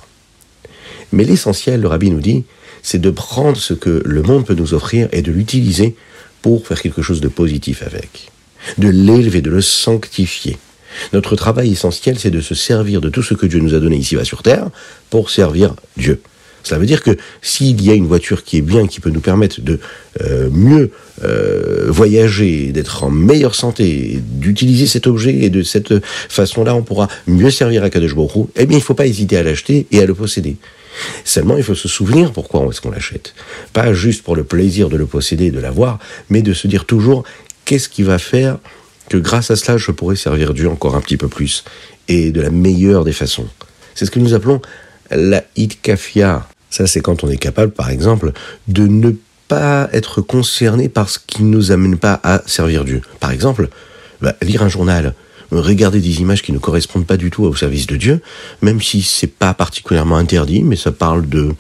Mais 1.12 1.24
l'essentiel, 1.24 1.82
le 1.82 1.88
rabbi 1.88 2.10
nous 2.10 2.20
dit, 2.20 2.46
c'est 2.82 3.00
de 3.00 3.12
prendre 3.12 3.58
ce 3.58 3.76
que 3.76 4.02
le 4.04 4.24
monde 4.24 4.46
peut 4.46 4.56
nous 4.56 4.74
offrir 4.74 5.08
et 5.12 5.22
de 5.22 5.32
l'utiliser 5.32 5.96
pour 6.42 6.68
faire 6.68 6.82
quelque 6.82 7.02
chose 7.02 7.22
de 7.22 7.28
positif 7.28 7.84
avec, 7.84 8.32
de 8.78 8.90
l'élever, 8.90 9.42
de 9.42 9.50
le 9.50 9.62
sanctifier. 9.62 10.58
Notre 11.14 11.36
travail 11.36 11.72
essentiel, 11.72 12.20
c'est 12.20 12.32
de 12.32 12.42
se 12.42 12.56
servir 12.56 13.02
de 13.02 13.10
tout 13.10 13.24
ce 13.24 13.34
que 13.34 13.46
Dieu 13.46 13.60
nous 13.60 13.74
a 13.74 13.80
donné 13.80 13.98
ici-bas 13.98 14.26
sur 14.26 14.44
Terre 14.44 14.70
pour 15.10 15.30
servir 15.30 15.76
Dieu. 15.98 16.22
Cela 16.64 16.80
veut 16.80 16.86
dire 16.86 17.02
que 17.02 17.18
s'il 17.42 17.82
y 17.82 17.90
a 17.90 17.94
une 17.94 18.06
voiture 18.06 18.44
qui 18.44 18.58
est 18.58 18.62
bien, 18.62 18.86
qui 18.88 19.00
peut 19.00 19.10
nous 19.10 19.22
permettre 19.22 19.62
de 19.62 19.80
euh, 20.22 20.50
mieux 20.52 20.92
euh, 21.24 21.88
voyager, 21.88 22.72
d'être 22.72 23.04
en 23.04 23.10
meilleure 23.10 23.56
santé, 23.56 24.20
d'utiliser 24.22 24.86
cet 24.86 25.08
objet 25.08 25.34
et 25.44 25.50
de 25.50 25.64
cette 25.64 25.94
façon-là, 26.06 26.76
on 26.76 26.84
pourra 26.84 27.08
mieux 27.26 27.50
servir 27.50 27.84
à 27.84 27.90
Kadosh 27.90 28.16
Baruch 28.16 28.48
eh 28.56 28.66
bien, 28.66 28.78
il 28.78 28.82
ne 28.82 28.86
faut 28.86 28.94
pas 28.94 29.08
hésiter 29.08 29.38
à 29.38 29.44
l'acheter 29.44 29.88
et 29.92 30.02
à 30.02 30.06
le 30.06 30.14
posséder. 30.14 30.58
Seulement, 31.24 31.58
il 31.58 31.64
faut 31.64 31.76
se 31.76 31.88
souvenir 31.88 32.32
pourquoi 32.32 32.66
est-ce 32.70 32.82
qu'on 32.82 32.92
l'achète. 32.92 33.34
Pas 33.74 33.94
juste 33.94 34.24
pour 34.24 34.36
le 34.36 34.44
plaisir 34.44 34.90
de 34.90 34.98
le 34.98 35.06
posséder 35.06 35.46
et 35.46 35.52
de 35.52 35.60
l'avoir, 35.60 36.00
mais 36.30 36.42
de 36.42 36.54
se 36.54 36.68
dire 36.68 36.86
toujours 36.86 37.24
qu'est-ce 37.66 37.90
qui 37.90 38.04
va 38.04 38.18
faire 38.18 38.58
que 39.10 39.18
grâce 39.18 39.52
à 39.52 39.56
cela, 39.56 39.78
je 39.78 39.92
pourrais 39.92 40.16
servir 40.16 40.54
Dieu 40.54 40.70
encore 40.70 40.96
un 40.96 41.02
petit 41.02 41.18
peu 41.18 41.28
plus 41.28 41.64
et 42.08 42.32
de 42.32 42.42
la 42.42 42.50
meilleure 42.50 43.04
des 43.04 43.14
façons. 43.14 43.48
C'est 43.96 44.06
ce 44.06 44.12
que 44.12 44.20
nous 44.20 44.34
appelons 44.34 44.62
la 45.10 45.44
itkafia. 45.56 46.48
Ça, 46.70 46.88
c'est 46.88 47.02
quand 47.02 47.24
on 47.24 47.30
est 47.30 47.38
capable, 47.38 47.74
par 47.74 47.90
exemple, 47.90 48.32
de 48.68 48.88
ne 48.88 49.12
pas 49.50 49.90
être 49.92 50.22
concerné 50.22 50.88
par 50.88 51.10
ce 51.10 51.20
qui 51.26 51.44
ne 51.44 51.50
nous 51.50 51.72
amène 51.74 51.98
pas 51.98 52.22
à 52.24 52.42
servir 52.46 52.86
Dieu. 52.86 53.02
Par 53.20 53.32
exemple, 53.32 53.68
bah, 54.22 54.36
lire 54.42 54.64
un 54.64 54.70
journal, 54.70 55.14
regarder 55.52 56.00
des 56.00 56.22
images 56.22 56.42
qui 56.42 56.52
ne 56.52 56.60
correspondent 56.60 57.06
pas 57.06 57.18
du 57.18 57.30
tout 57.30 57.44
au 57.44 57.56
service 57.56 57.88
de 57.88 57.98
Dieu, 57.98 58.22
même 58.62 58.82
si 58.82 59.02
c'est 59.02 59.28
pas 59.28 59.54
particulièrement 59.54 60.18
interdit, 60.18 60.64
mais 60.64 60.76
ça 60.76 60.92
parle 60.92 61.28
de 61.28 61.54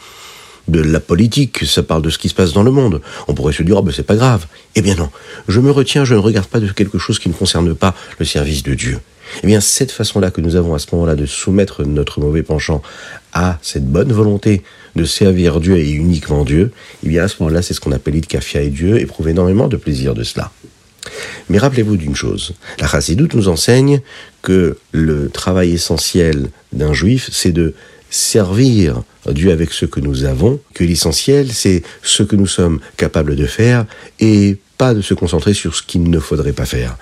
de 0.67 0.79
la 0.79 0.99
politique, 0.99 1.65
ça 1.65 1.83
parle 1.83 2.01
de 2.01 2.09
ce 2.09 2.17
qui 2.17 2.29
se 2.29 2.35
passe 2.35 2.53
dans 2.53 2.63
le 2.63 2.71
monde. 2.71 3.01
On 3.27 3.33
pourrait 3.33 3.53
se 3.53 3.63
dire, 3.63 3.77
oh 3.77 3.81
ben 3.81 3.91
c'est 3.93 4.03
pas 4.03 4.15
grave. 4.15 4.45
Eh 4.75 4.81
bien 4.81 4.95
non, 4.95 5.09
je 5.47 5.59
me 5.59 5.71
retiens, 5.71 6.05
je 6.05 6.13
ne 6.13 6.19
regarde 6.19 6.47
pas 6.47 6.59
de 6.59 6.71
quelque 6.71 6.97
chose 6.97 7.19
qui 7.19 7.29
ne 7.29 7.33
concerne 7.33 7.73
pas 7.75 7.95
le 8.19 8.25
service 8.25 8.63
de 8.63 8.73
Dieu. 8.73 8.99
Eh 9.43 9.47
bien 9.47 9.59
cette 9.59 9.91
façon-là 9.91 10.31
que 10.31 10.41
nous 10.41 10.55
avons 10.55 10.73
à 10.73 10.79
ce 10.79 10.87
moment-là 10.93 11.15
de 11.15 11.25
soumettre 11.25 11.83
notre 11.83 12.19
mauvais 12.19 12.43
penchant 12.43 12.81
à 13.33 13.57
cette 13.61 13.85
bonne 13.85 14.11
volonté 14.11 14.61
de 14.95 15.05
servir 15.05 15.59
Dieu 15.59 15.77
et 15.77 15.89
uniquement 15.91 16.43
Dieu, 16.43 16.71
eh 17.03 17.09
bien 17.09 17.23
à 17.23 17.27
ce 17.27 17.35
moment-là 17.39 17.61
c'est 17.61 17.73
ce 17.73 17.79
qu'on 17.79 17.93
appelle 17.93 18.19
Kafia 18.21 18.61
et 18.61 18.69
Dieu, 18.69 18.99
éprouve 18.99 19.29
énormément 19.29 19.67
de 19.67 19.77
plaisir 19.77 20.13
de 20.13 20.23
cela. 20.23 20.51
Mais 21.49 21.57
rappelez-vous 21.57 21.97
d'une 21.97 22.15
chose, 22.15 22.53
la 22.79 22.87
chassidoute 22.87 23.33
nous 23.33 23.47
enseigne 23.47 24.01
que 24.41 24.77
le 24.91 25.29
travail 25.29 25.71
essentiel 25.71 26.49
d'un 26.71 26.93
juif, 26.93 27.29
c'est 27.31 27.51
de 27.51 27.73
servir 28.09 29.03
Dieu 29.29 29.51
avec 29.51 29.71
ce 29.71 29.85
que 29.85 29.99
nous 29.99 30.25
avons, 30.25 30.59
que 30.73 30.83
l'essentiel, 30.83 31.51
c'est 31.51 31.83
ce 32.03 32.23
que 32.23 32.35
nous 32.35 32.47
sommes 32.47 32.79
capables 32.97 33.35
de 33.35 33.45
faire 33.45 33.85
et 34.19 34.57
pas 34.77 34.93
de 34.93 35.01
se 35.01 35.13
concentrer 35.13 35.53
sur 35.53 35.75
ce 35.75 35.83
qu'il 35.83 36.09
ne 36.09 36.19
faudrait 36.19 36.53
pas 36.53 36.65
faire. 36.65 36.97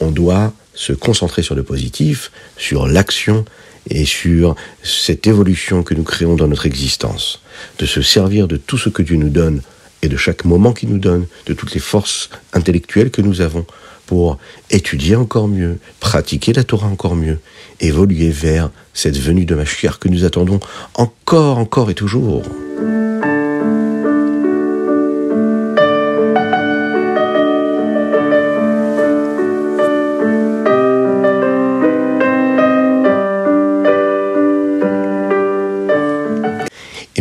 On 0.00 0.10
doit 0.10 0.52
se 0.74 0.92
concentrer 0.92 1.42
sur 1.42 1.54
le 1.54 1.62
positif, 1.62 2.30
sur 2.56 2.86
l'action 2.86 3.44
et 3.90 4.04
sur 4.04 4.54
cette 4.82 5.26
évolution 5.26 5.82
que 5.82 5.94
nous 5.94 6.04
créons 6.04 6.36
dans 6.36 6.46
notre 6.46 6.66
existence, 6.66 7.40
de 7.78 7.86
se 7.86 8.00
servir 8.00 8.48
de 8.48 8.56
tout 8.56 8.78
ce 8.78 8.88
que 8.88 9.02
Dieu 9.02 9.16
nous 9.16 9.28
donne 9.28 9.62
et 10.02 10.08
de 10.08 10.16
chaque 10.16 10.44
moment 10.44 10.72
qu'il 10.72 10.90
nous 10.90 10.98
donne, 10.98 11.26
de 11.46 11.54
toutes 11.54 11.74
les 11.74 11.80
forces 11.80 12.28
intellectuelles 12.52 13.10
que 13.10 13.22
nous 13.22 13.40
avons 13.40 13.64
pour 14.06 14.38
étudier 14.70 15.16
encore 15.16 15.48
mieux, 15.48 15.78
pratiquer 16.00 16.52
la 16.52 16.64
Torah 16.64 16.88
encore 16.88 17.14
mieux, 17.14 17.38
évoluer 17.80 18.30
vers 18.30 18.70
cette 18.94 19.18
venue 19.18 19.44
de 19.44 19.54
Mashiach 19.54 19.98
que 19.98 20.08
nous 20.08 20.24
attendons 20.24 20.60
encore, 20.94 21.58
encore 21.58 21.90
et 21.90 21.94
toujours. 21.94 22.42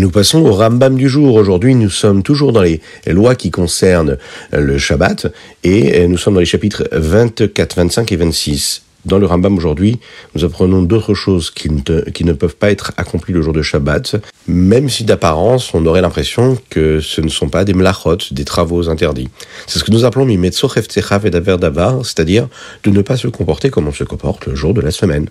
Nous 0.01 0.09
passons 0.09 0.39
au 0.39 0.53
Rambam 0.53 0.95
du 0.95 1.07
jour. 1.07 1.35
Aujourd'hui, 1.35 1.75
nous 1.75 1.91
sommes 1.91 2.23
toujours 2.23 2.53
dans 2.53 2.63
les 2.63 2.81
lois 3.05 3.35
qui 3.35 3.51
concernent 3.51 4.17
le 4.51 4.79
Shabbat 4.79 5.27
et 5.63 6.07
nous 6.07 6.17
sommes 6.17 6.33
dans 6.33 6.39
les 6.39 6.45
chapitres 6.47 6.89
24, 6.91 7.75
25 7.75 8.11
et 8.11 8.15
26. 8.15 8.81
Dans 9.05 9.19
le 9.19 9.27
Rambam 9.27 9.55
aujourd'hui, 9.55 9.99
nous 10.33 10.43
apprenons 10.43 10.81
d'autres 10.81 11.13
choses 11.13 11.51
qui 11.51 11.69
ne, 11.69 12.01
qui 12.09 12.23
ne, 12.23 12.33
peuvent 12.33 12.55
pas 12.55 12.71
être 12.71 12.93
accomplies 12.97 13.31
le 13.31 13.43
jour 13.43 13.53
de 13.53 13.61
Shabbat, 13.61 14.15
même 14.47 14.89
si 14.89 15.03
d'apparence 15.03 15.71
on 15.75 15.85
aurait 15.85 16.01
l'impression 16.01 16.57
que 16.71 16.99
ce 16.99 17.21
ne 17.21 17.29
sont 17.29 17.49
pas 17.49 17.63
des 17.63 17.75
mlachot, 17.75 18.17
des 18.31 18.45
travaux 18.45 18.89
interdits. 18.89 19.29
C'est 19.67 19.77
ce 19.77 19.83
que 19.83 19.91
nous 19.91 20.03
appelons 20.03 20.25
mimetzo 20.25 20.67
et 20.67 21.29
daver 21.29 21.57
davar, 21.57 22.03
c'est-à-dire 22.03 22.47
de 22.83 22.89
ne 22.89 23.03
pas 23.03 23.17
se 23.17 23.27
comporter 23.27 23.69
comme 23.69 23.87
on 23.87 23.93
se 23.93 24.03
comporte 24.03 24.47
le 24.47 24.55
jour 24.55 24.73
de 24.73 24.81
la 24.81 24.89
semaine. 24.89 25.27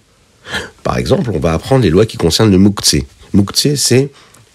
Par 0.84 0.96
exemple, 0.96 1.32
on 1.34 1.40
va 1.40 1.54
apprendre 1.54 1.82
les 1.82 1.90
lois 1.90 2.06
qui 2.06 2.18
concernent 2.18 2.52
le 2.52 2.58
muktzé. 2.58 3.04
Muktzé, 3.32 3.74
c'est 3.74 4.10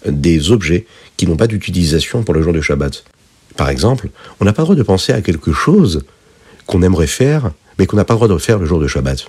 des 0.08 0.52
objets 0.52 0.86
qui 1.18 1.28
n'ont 1.28 1.38
pas 1.38 1.48
d'utilisation 1.48 2.24
pour 2.24 2.34
le 2.34 2.42
jour 2.42 2.54
de 2.54 2.62
Shabbat. 2.62 3.04
Par 3.56 3.70
exemple, 3.70 4.10
on 4.40 4.46
n'a 4.46 4.54
pas 4.54 4.64
le 4.64 4.66
droit 4.66 4.76
de 4.76 4.84
penser 4.84 5.14
à 5.14 5.22
quelque 5.22 5.54
chose 5.54 6.04
qu'on 6.66 6.82
aimerait 6.82 7.08
faire, 7.08 7.52
mais 7.78 7.86
qu'on 7.86 7.98
n'a 7.98 8.06
pas 8.06 8.14
le 8.14 8.20
droit 8.20 8.28
de 8.28 8.38
faire 8.38 8.60
le 8.60 8.66
jour 8.66 8.80
de 8.80 8.88
Shabbat. 8.88 9.26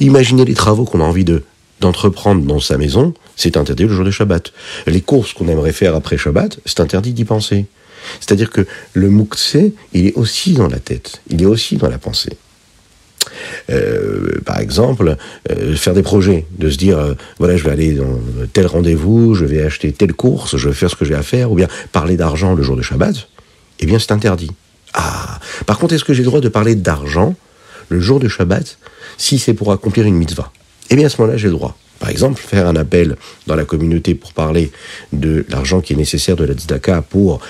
Imaginez 0.00 0.44
les 0.44 0.54
travaux 0.54 0.84
qu'on 0.84 1.00
a 1.00 1.04
envie 1.04 1.24
de 1.24 1.42
d'entreprendre 1.80 2.44
dans 2.44 2.60
sa 2.60 2.76
maison, 2.76 3.14
c'est 3.36 3.56
interdit 3.56 3.84
le 3.84 3.94
jour 3.94 4.04
de 4.04 4.10
Shabbat. 4.10 4.52
Les 4.86 5.00
courses 5.00 5.32
qu'on 5.32 5.48
aimerait 5.48 5.72
faire 5.72 5.94
après 5.94 6.18
Shabbat, 6.18 6.60
c'est 6.66 6.80
interdit 6.80 7.14
d'y 7.14 7.24
penser. 7.24 7.64
C'est-à-dire 8.20 8.50
que 8.50 8.66
le 8.92 9.08
mukse, 9.08 9.56
il 9.94 10.06
est 10.06 10.14
aussi 10.14 10.52
dans 10.52 10.68
la 10.68 10.78
tête, 10.78 11.22
il 11.30 11.42
est 11.42 11.46
aussi 11.46 11.76
dans 11.76 11.88
la 11.88 11.98
pensée. 11.98 12.36
Euh, 13.68 14.40
par 14.44 14.58
exemple, 14.58 15.16
euh, 15.50 15.74
faire 15.76 15.94
des 15.94 16.02
projets, 16.02 16.46
de 16.58 16.70
se 16.70 16.76
dire, 16.76 16.98
euh, 16.98 17.14
voilà, 17.38 17.56
je 17.56 17.64
vais 17.64 17.70
aller 17.70 17.92
dans 17.92 18.18
tel 18.52 18.66
rendez-vous, 18.66 19.34
je 19.34 19.44
vais 19.44 19.62
acheter 19.62 19.92
telle 19.92 20.12
course, 20.12 20.56
je 20.56 20.68
vais 20.68 20.74
faire 20.74 20.90
ce 20.90 20.96
que 20.96 21.04
j'ai 21.04 21.14
à 21.14 21.22
faire, 21.22 21.52
ou 21.52 21.54
bien 21.54 21.68
parler 21.92 22.16
d'argent 22.16 22.54
le 22.54 22.62
jour 22.62 22.76
de 22.76 22.82
Shabbat, 22.82 23.28
eh 23.80 23.86
bien 23.86 23.98
c'est 23.98 24.12
interdit. 24.12 24.50
Ah, 24.94 25.38
par 25.66 25.78
contre, 25.78 25.94
est-ce 25.94 26.04
que 26.04 26.12
j'ai 26.12 26.22
le 26.22 26.26
droit 26.28 26.40
de 26.40 26.48
parler 26.48 26.74
d'argent 26.74 27.34
le 27.88 28.00
jour 28.00 28.18
de 28.18 28.28
Shabbat 28.28 28.78
si 29.18 29.38
c'est 29.38 29.54
pour 29.54 29.72
accomplir 29.72 30.06
une 30.06 30.16
mitzvah? 30.16 30.52
Eh 30.90 30.96
bien 30.96 31.06
à 31.06 31.08
ce 31.08 31.20
moment-là, 31.20 31.36
j'ai 31.38 31.48
le 31.48 31.54
droit. 31.54 31.76
Par 32.00 32.08
exemple, 32.08 32.40
faire 32.40 32.66
un 32.66 32.76
appel 32.76 33.16
dans 33.46 33.54
la 33.54 33.64
communauté 33.64 34.14
pour 34.14 34.32
parler 34.32 34.72
de 35.12 35.44
l'argent 35.50 35.82
qui 35.82 35.92
est 35.92 35.96
nécessaire 35.96 36.34
de 36.34 36.44
la 36.44 36.54
tzedaka 36.54 37.02
pour 37.02 37.40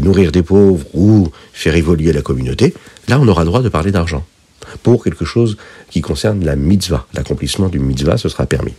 nourrir 0.00 0.30
des 0.30 0.44
pauvres 0.44 0.86
ou 0.94 1.28
faire 1.52 1.74
évoluer 1.74 2.12
la 2.12 2.22
communauté, 2.22 2.72
là 3.08 3.18
on 3.20 3.26
aura 3.26 3.42
le 3.42 3.46
droit 3.46 3.62
de 3.62 3.68
parler 3.68 3.90
d'argent 3.90 4.24
pour 4.82 5.04
quelque 5.04 5.24
chose 5.24 5.56
qui 5.90 6.00
concerne 6.00 6.44
la 6.44 6.56
mitzvah. 6.56 7.06
L'accomplissement 7.14 7.68
du 7.68 7.78
mitzvah, 7.78 8.18
ce 8.18 8.28
sera 8.28 8.46
permis. 8.46 8.74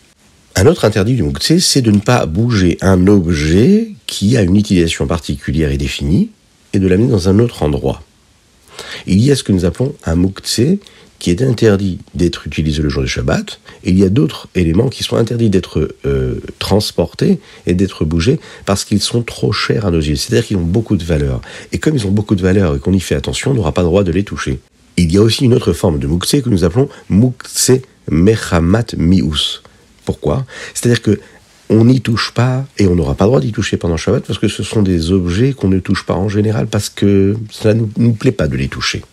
Un 0.56 0.66
autre 0.66 0.86
interdit 0.86 1.16
du 1.16 1.24
muktzeh, 1.24 1.60
c'est 1.60 1.82
de 1.82 1.92
ne 1.92 2.00
pas 2.00 2.26
bouger 2.26 2.78
un 2.82 3.06
objet 3.08 3.92
qui 4.08 4.38
a 4.38 4.42
une 4.42 4.56
utilisation 4.56 5.06
particulière 5.06 5.72
et 5.72 5.78
définie 5.78 6.32
et 6.74 6.80
de 6.80 6.88
l'amener 6.88 7.12
dans 7.12 7.30
un 7.30 7.40
autre 7.40 7.64
endroit. 7.64 8.02
Il 9.06 9.20
y 9.20 9.32
a 9.32 9.36
ce 9.36 9.44
que 9.44 9.52
nous 9.52 9.66
appelons 9.66 9.94
un 10.06 10.16
muktzeh 10.16 10.80
qui 11.20 11.32
est 11.32 11.42
interdit 11.42 12.00
d'être 12.14 12.46
utilisé 12.48 12.82
le 12.82 12.90
jour 12.90 13.02
de 13.02 13.08
Shabbat, 13.08 13.60
et 13.84 13.90
il 13.90 13.98
y 13.98 14.04
a 14.04 14.10
d'autres 14.10 14.48
éléments 14.56 14.90
qui 14.90 15.04
sont 15.04 15.16
interdits 15.16 15.50
d'être 15.50 15.96
euh, 16.06 16.42
transportés 16.60 17.40
et 17.66 17.74
d'être 17.74 18.06
bougés 18.06 18.40
parce 18.66 18.86
qu'ils 18.86 19.02
sont 19.02 19.24
trop 19.24 19.52
chers 19.52 19.86
à 19.86 19.92
nos 19.92 20.00
yeux, 20.00 20.16
c'est-à-dire 20.16 20.46
qu'ils 20.46 20.58
ont 20.58 20.62
beaucoup 20.62 20.96
de 20.96 21.04
valeur. 21.04 21.42
Et 21.72 21.80
comme 21.80 21.96
ils 21.96 22.06
ont 22.06 22.12
beaucoup 22.12 22.36
de 22.36 22.42
valeur 22.42 22.76
et 22.76 22.80
qu'on 22.80 22.94
y 22.94 23.00
fait 23.00 23.16
attention, 23.16 23.52
on 23.52 23.54
n'aura 23.56 23.74
pas 23.74 23.82
le 23.82 23.88
droit 23.88 24.04
de 24.04 24.12
les 24.12 24.24
toucher. 24.24 24.60
Il 24.98 25.12
y 25.12 25.18
a 25.18 25.22
aussi 25.22 25.46
une 25.46 25.54
autre 25.54 25.74
forme 25.74 26.00
de 26.00 26.08
mukse 26.08 26.42
que 26.42 26.50
nous 26.50 26.64
appelons 26.64 26.90
mukse 27.10 27.72
mechamat 28.10 28.96
mius. 28.98 29.62
Pourquoi? 30.06 30.46
C'est-à-dire 30.74 31.04
que 31.04 31.20
on 31.70 31.86
n'y 31.86 32.02
touche 32.02 32.32
pas 32.34 32.66
et 32.80 32.88
on 32.88 32.96
n'aura 32.96 33.14
pas 33.14 33.26
le 33.26 33.30
droit 33.30 33.40
d'y 33.40 33.52
toucher 33.52 33.78
pendant 33.78 33.98
Shabbat 33.98 34.24
parce 34.26 34.40
que 34.40 34.48
ce 34.48 34.64
sont 34.64 34.82
des 34.82 35.12
objets 35.12 35.54
qu'on 35.54 35.68
ne 35.68 35.80
touche 35.80 36.06
pas 36.06 36.16
en 36.16 36.30
général 36.30 36.66
parce 36.66 36.90
que 36.90 37.36
ça 37.52 37.74
ne 37.74 37.84
nous, 37.98 38.14
plaît 38.14 38.32
pas 38.32 38.48
de 38.48 38.56
les 38.56 38.70
toucher. 38.70 39.04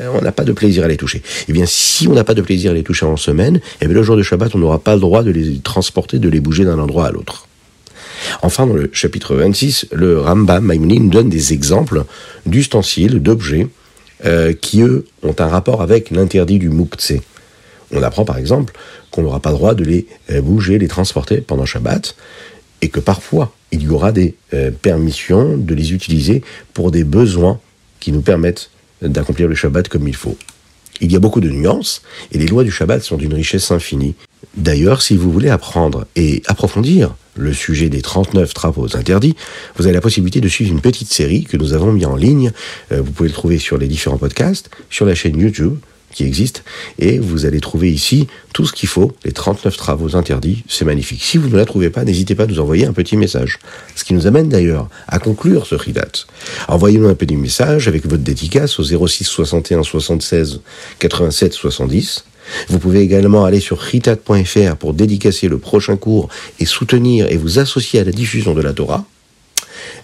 Euh, 0.00 0.08
on 0.14 0.22
n'a 0.22 0.32
pas 0.32 0.44
de 0.44 0.52
plaisir 0.52 0.84
à 0.84 0.88
les 0.88 0.96
toucher. 0.96 1.22
Eh 1.46 1.52
bien, 1.52 1.64
si 1.66 2.08
on 2.08 2.14
n'a 2.14 2.24
pas 2.24 2.34
de 2.34 2.42
plaisir 2.42 2.72
à 2.72 2.74
les 2.74 2.82
toucher 2.82 3.06
en 3.06 3.16
semaine, 3.16 3.60
eh 3.80 3.86
bien, 3.86 3.94
le 3.94 4.02
jour 4.02 4.16
de 4.16 4.22
Shabbat, 4.22 4.54
on 4.54 4.58
n'aura 4.58 4.78
pas 4.78 4.94
le 4.94 5.00
droit 5.00 5.22
de 5.22 5.30
les 5.30 5.58
transporter, 5.58 6.18
de 6.18 6.28
les 6.28 6.40
bouger 6.40 6.64
d'un 6.64 6.78
endroit 6.78 7.06
à 7.06 7.10
l'autre. 7.10 7.46
Enfin, 8.42 8.66
dans 8.66 8.74
le 8.74 8.90
chapitre 8.92 9.34
26, 9.34 9.88
le 9.92 10.20
Rambam 10.20 10.64
Maïmouni 10.64 11.00
nous 11.00 11.10
donne 11.10 11.28
des 11.28 11.52
exemples 11.52 12.04
d'ustensiles, 12.46 13.22
d'objets 13.22 13.68
euh, 14.24 14.52
qui, 14.52 14.82
eux, 14.82 15.06
ont 15.22 15.34
un 15.38 15.46
rapport 15.46 15.82
avec 15.82 16.10
l'interdit 16.10 16.58
du 16.58 16.68
muktzé. 16.68 17.22
On 17.92 18.02
apprend 18.02 18.24
par 18.24 18.38
exemple 18.38 18.74
qu'on 19.10 19.22
n'aura 19.22 19.40
pas 19.40 19.50
le 19.50 19.56
droit 19.56 19.74
de 19.74 19.84
les 19.84 20.06
euh, 20.30 20.40
bouger, 20.40 20.78
les 20.78 20.88
transporter 20.88 21.40
pendant 21.40 21.64
Shabbat, 21.64 22.14
et 22.82 22.88
que 22.88 23.00
parfois 23.00 23.52
il 23.72 23.82
y 23.82 23.88
aura 23.88 24.12
des 24.12 24.34
euh, 24.52 24.70
permissions 24.70 25.56
de 25.56 25.74
les 25.74 25.92
utiliser 25.92 26.42
pour 26.74 26.90
des 26.90 27.04
besoins 27.04 27.60
qui 28.00 28.12
nous 28.12 28.22
permettent 28.22 28.70
d'accomplir 29.02 29.48
le 29.48 29.54
Shabbat 29.54 29.88
comme 29.88 30.06
il 30.06 30.16
faut. 30.16 30.36
Il 31.00 31.10
y 31.10 31.16
a 31.16 31.18
beaucoup 31.18 31.40
de 31.40 31.48
nuances, 31.48 32.02
et 32.32 32.38
les 32.38 32.46
lois 32.46 32.64
du 32.64 32.70
Shabbat 32.70 33.02
sont 33.02 33.16
d'une 33.16 33.32
richesse 33.32 33.70
infinie. 33.70 34.14
D'ailleurs, 34.56 35.00
si 35.00 35.16
vous 35.16 35.32
voulez 35.32 35.48
apprendre 35.48 36.06
et 36.16 36.42
approfondir 36.46 37.14
le 37.36 37.52
sujet 37.52 37.88
des 37.88 38.02
39 38.02 38.52
travaux 38.54 38.96
interdits, 38.96 39.36
vous 39.76 39.86
avez 39.86 39.94
la 39.94 40.00
possibilité 40.00 40.40
de 40.40 40.48
suivre 40.48 40.72
une 40.72 40.80
petite 40.80 41.12
série 41.12 41.44
que 41.44 41.56
nous 41.56 41.72
avons 41.72 41.92
mis 41.92 42.04
en 42.04 42.16
ligne. 42.16 42.52
Euh, 42.92 43.00
vous 43.02 43.12
pouvez 43.12 43.28
le 43.28 43.34
trouver 43.34 43.58
sur 43.58 43.78
les 43.78 43.88
différents 43.88 44.18
podcasts, 44.18 44.70
sur 44.90 45.06
la 45.06 45.14
chaîne 45.14 45.38
YouTube 45.38 45.76
qui 46.12 46.24
existe, 46.24 46.64
et 46.98 47.18
vous 47.18 47.46
allez 47.46 47.60
trouver 47.60 47.92
ici 47.92 48.26
tout 48.52 48.66
ce 48.66 48.72
qu'il 48.72 48.88
faut, 48.88 49.12
les 49.24 49.32
39 49.32 49.76
travaux 49.76 50.16
interdits, 50.16 50.64
c'est 50.68 50.84
magnifique. 50.84 51.22
Si 51.22 51.38
vous 51.38 51.48
ne 51.48 51.56
la 51.56 51.64
trouvez 51.64 51.88
pas, 51.88 52.04
n'hésitez 52.04 52.34
pas 52.34 52.44
à 52.44 52.46
nous 52.46 52.58
envoyer 52.58 52.84
un 52.84 52.92
petit 52.92 53.16
message. 53.16 53.58
Ce 53.94 54.02
qui 54.02 54.14
nous 54.14 54.26
amène 54.26 54.48
d'ailleurs 54.48 54.88
à 55.06 55.20
conclure 55.20 55.66
ce 55.66 55.76
ridat. 55.76 56.00
Envoyez-nous 56.66 57.08
un 57.08 57.14
petit 57.14 57.36
message 57.36 57.86
avec 57.86 58.06
votre 58.06 58.24
dédicace 58.24 58.80
au 58.80 58.82
06 58.82 59.24
61 59.24 59.84
76 59.84 60.60
87 60.98 61.52
70 61.52 62.24
vous 62.68 62.78
pouvez 62.78 63.00
également 63.00 63.44
aller 63.44 63.60
sur 63.60 63.78
ritat.fr 63.78 64.76
pour 64.76 64.94
dédicacer 64.94 65.48
le 65.48 65.58
prochain 65.58 65.96
cours 65.96 66.28
et 66.58 66.64
soutenir 66.64 67.30
et 67.30 67.36
vous 67.36 67.58
associer 67.58 68.00
à 68.00 68.04
la 68.04 68.12
diffusion 68.12 68.54
de 68.54 68.62
la 68.62 68.72
Torah. 68.72 69.04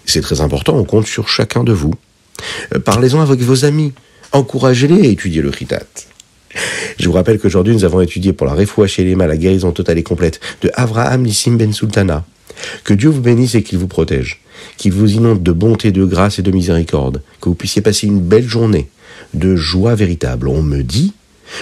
C'est 0.05 0.21
très 0.21 0.41
important, 0.41 0.77
on 0.77 0.85
compte 0.85 1.07
sur 1.07 1.29
chacun 1.29 1.65
de 1.65 1.73
vous. 1.73 1.93
Euh, 2.75 2.79
parlez-en 2.79 3.21
avec 3.21 3.41
vos 3.41 3.65
amis. 3.65 3.93
Encouragez-les 4.33 5.07
à 5.07 5.11
étudier 5.11 5.43
le 5.43 5.51
Ritat. 5.51 5.83
Je 6.99 7.07
vous 7.07 7.13
rappelle 7.13 7.39
qu'aujourd'hui, 7.39 7.75
nous 7.75 7.85
avons 7.85 8.01
étudié 8.01 8.33
pour 8.33 8.47
la 8.47 8.55
réfoua 8.55 8.87
chez 8.87 9.05
les 9.05 9.15
la 9.15 9.37
guérison 9.37 9.73
totale 9.73 9.99
et 9.99 10.03
complète 10.03 10.41
de 10.63 10.71
Avraham 10.75 11.23
Nissim 11.23 11.57
Ben 11.57 11.73
Sultana. 11.73 12.25
Que 12.85 12.95
Dieu 12.95 13.11
vous 13.11 13.21
bénisse 13.21 13.55
et 13.55 13.63
qu'il 13.63 13.79
vous 13.79 13.87
protège, 13.87 14.41
qu'il 14.79 14.93
vous 14.93 15.13
inonde 15.13 15.43
de 15.43 15.53
bonté, 15.53 15.93
de 15.93 16.05
grâce 16.05 16.39
et 16.39 16.43
de 16.43 16.51
miséricorde, 16.51 17.23
que 17.41 17.51
vous 17.51 17.55
puissiez 17.55 17.83
passer 17.83 18.07
une 18.07 18.21
belle 18.21 18.49
journée 18.49 18.89
de 19.35 19.57
joie 19.57 19.95
véritable. 19.95 20.49
On 20.49 20.63
me 20.63 20.83
dit 20.83 21.13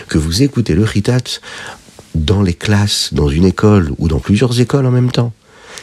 que 0.09 0.19
vous 0.19 0.43
écoutez 0.43 0.75
le 0.75 0.85
Ritat 0.85 1.41
dans 2.15 2.43
les 2.43 2.55
classes, 2.55 3.13
dans 3.13 3.29
une 3.29 3.45
école 3.45 3.91
ou 3.99 4.09
dans 4.09 4.21
plusieurs 4.21 4.61
écoles 4.61 4.87
en 4.87 4.91
même 4.91 5.11
temps. 5.11 5.33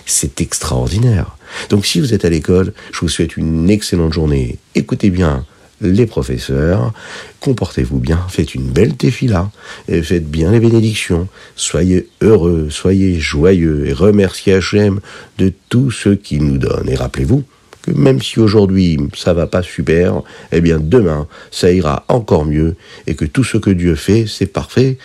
C'est 0.06 0.42
extraordinaire. 0.42 1.38
Donc 1.70 1.86
si 1.86 2.00
vous 2.00 2.14
êtes 2.14 2.26
à 2.26 2.30
l'école, 2.30 2.74
je 2.92 3.00
vous 3.02 3.10
souhaite 3.10 3.38
une 3.38 3.70
excellente 3.70 4.14
journée. 4.14 4.58
Écoutez 4.76 5.10
bien 5.10 5.46
les 5.82 6.06
professeurs, 6.06 6.94
comportez-vous 7.40 7.98
bien, 7.98 8.24
faites 8.30 8.54
une 8.54 8.70
belle 8.70 8.96
défila, 8.96 9.50
et 9.88 10.02
faites 10.04 10.30
bien 10.30 10.52
les 10.52 10.60
bénédictions, 10.60 11.28
soyez 11.56 12.08
heureux, 12.22 12.68
soyez 12.70 13.20
joyeux 13.20 13.88
et 13.88 13.94
remerciez 13.94 14.54
Hachem 14.54 15.00
de 15.40 15.52
tout 15.70 15.90
ce 15.90 16.10
qu'il 16.10 16.44
nous 16.46 16.60
donne. 16.60 16.88
Et 16.88 16.96
rappelez-vous, 16.96 17.44
que 17.82 17.92
même 17.92 18.22
si 18.22 18.40
aujourd'hui 18.40 18.98
ça 19.16 19.34
va 19.34 19.48
pas 19.48 19.62
super, 19.62 20.22
eh 20.52 20.62
bien 20.62 20.80
demain 20.82 21.28
ça 21.52 21.72
ira 21.72 22.06
encore 22.08 22.46
mieux 22.46 22.76
et 23.08 23.16
que 23.16 23.26
tout 23.26 23.44
ce 23.44 23.58
que 23.58 23.70
Dieu 23.70 23.96
fait, 23.96 24.26
c'est 24.28 24.48
parfait 24.48 24.98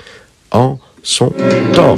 en 0.50 0.78
son 1.02 1.32
temps. 1.72 1.96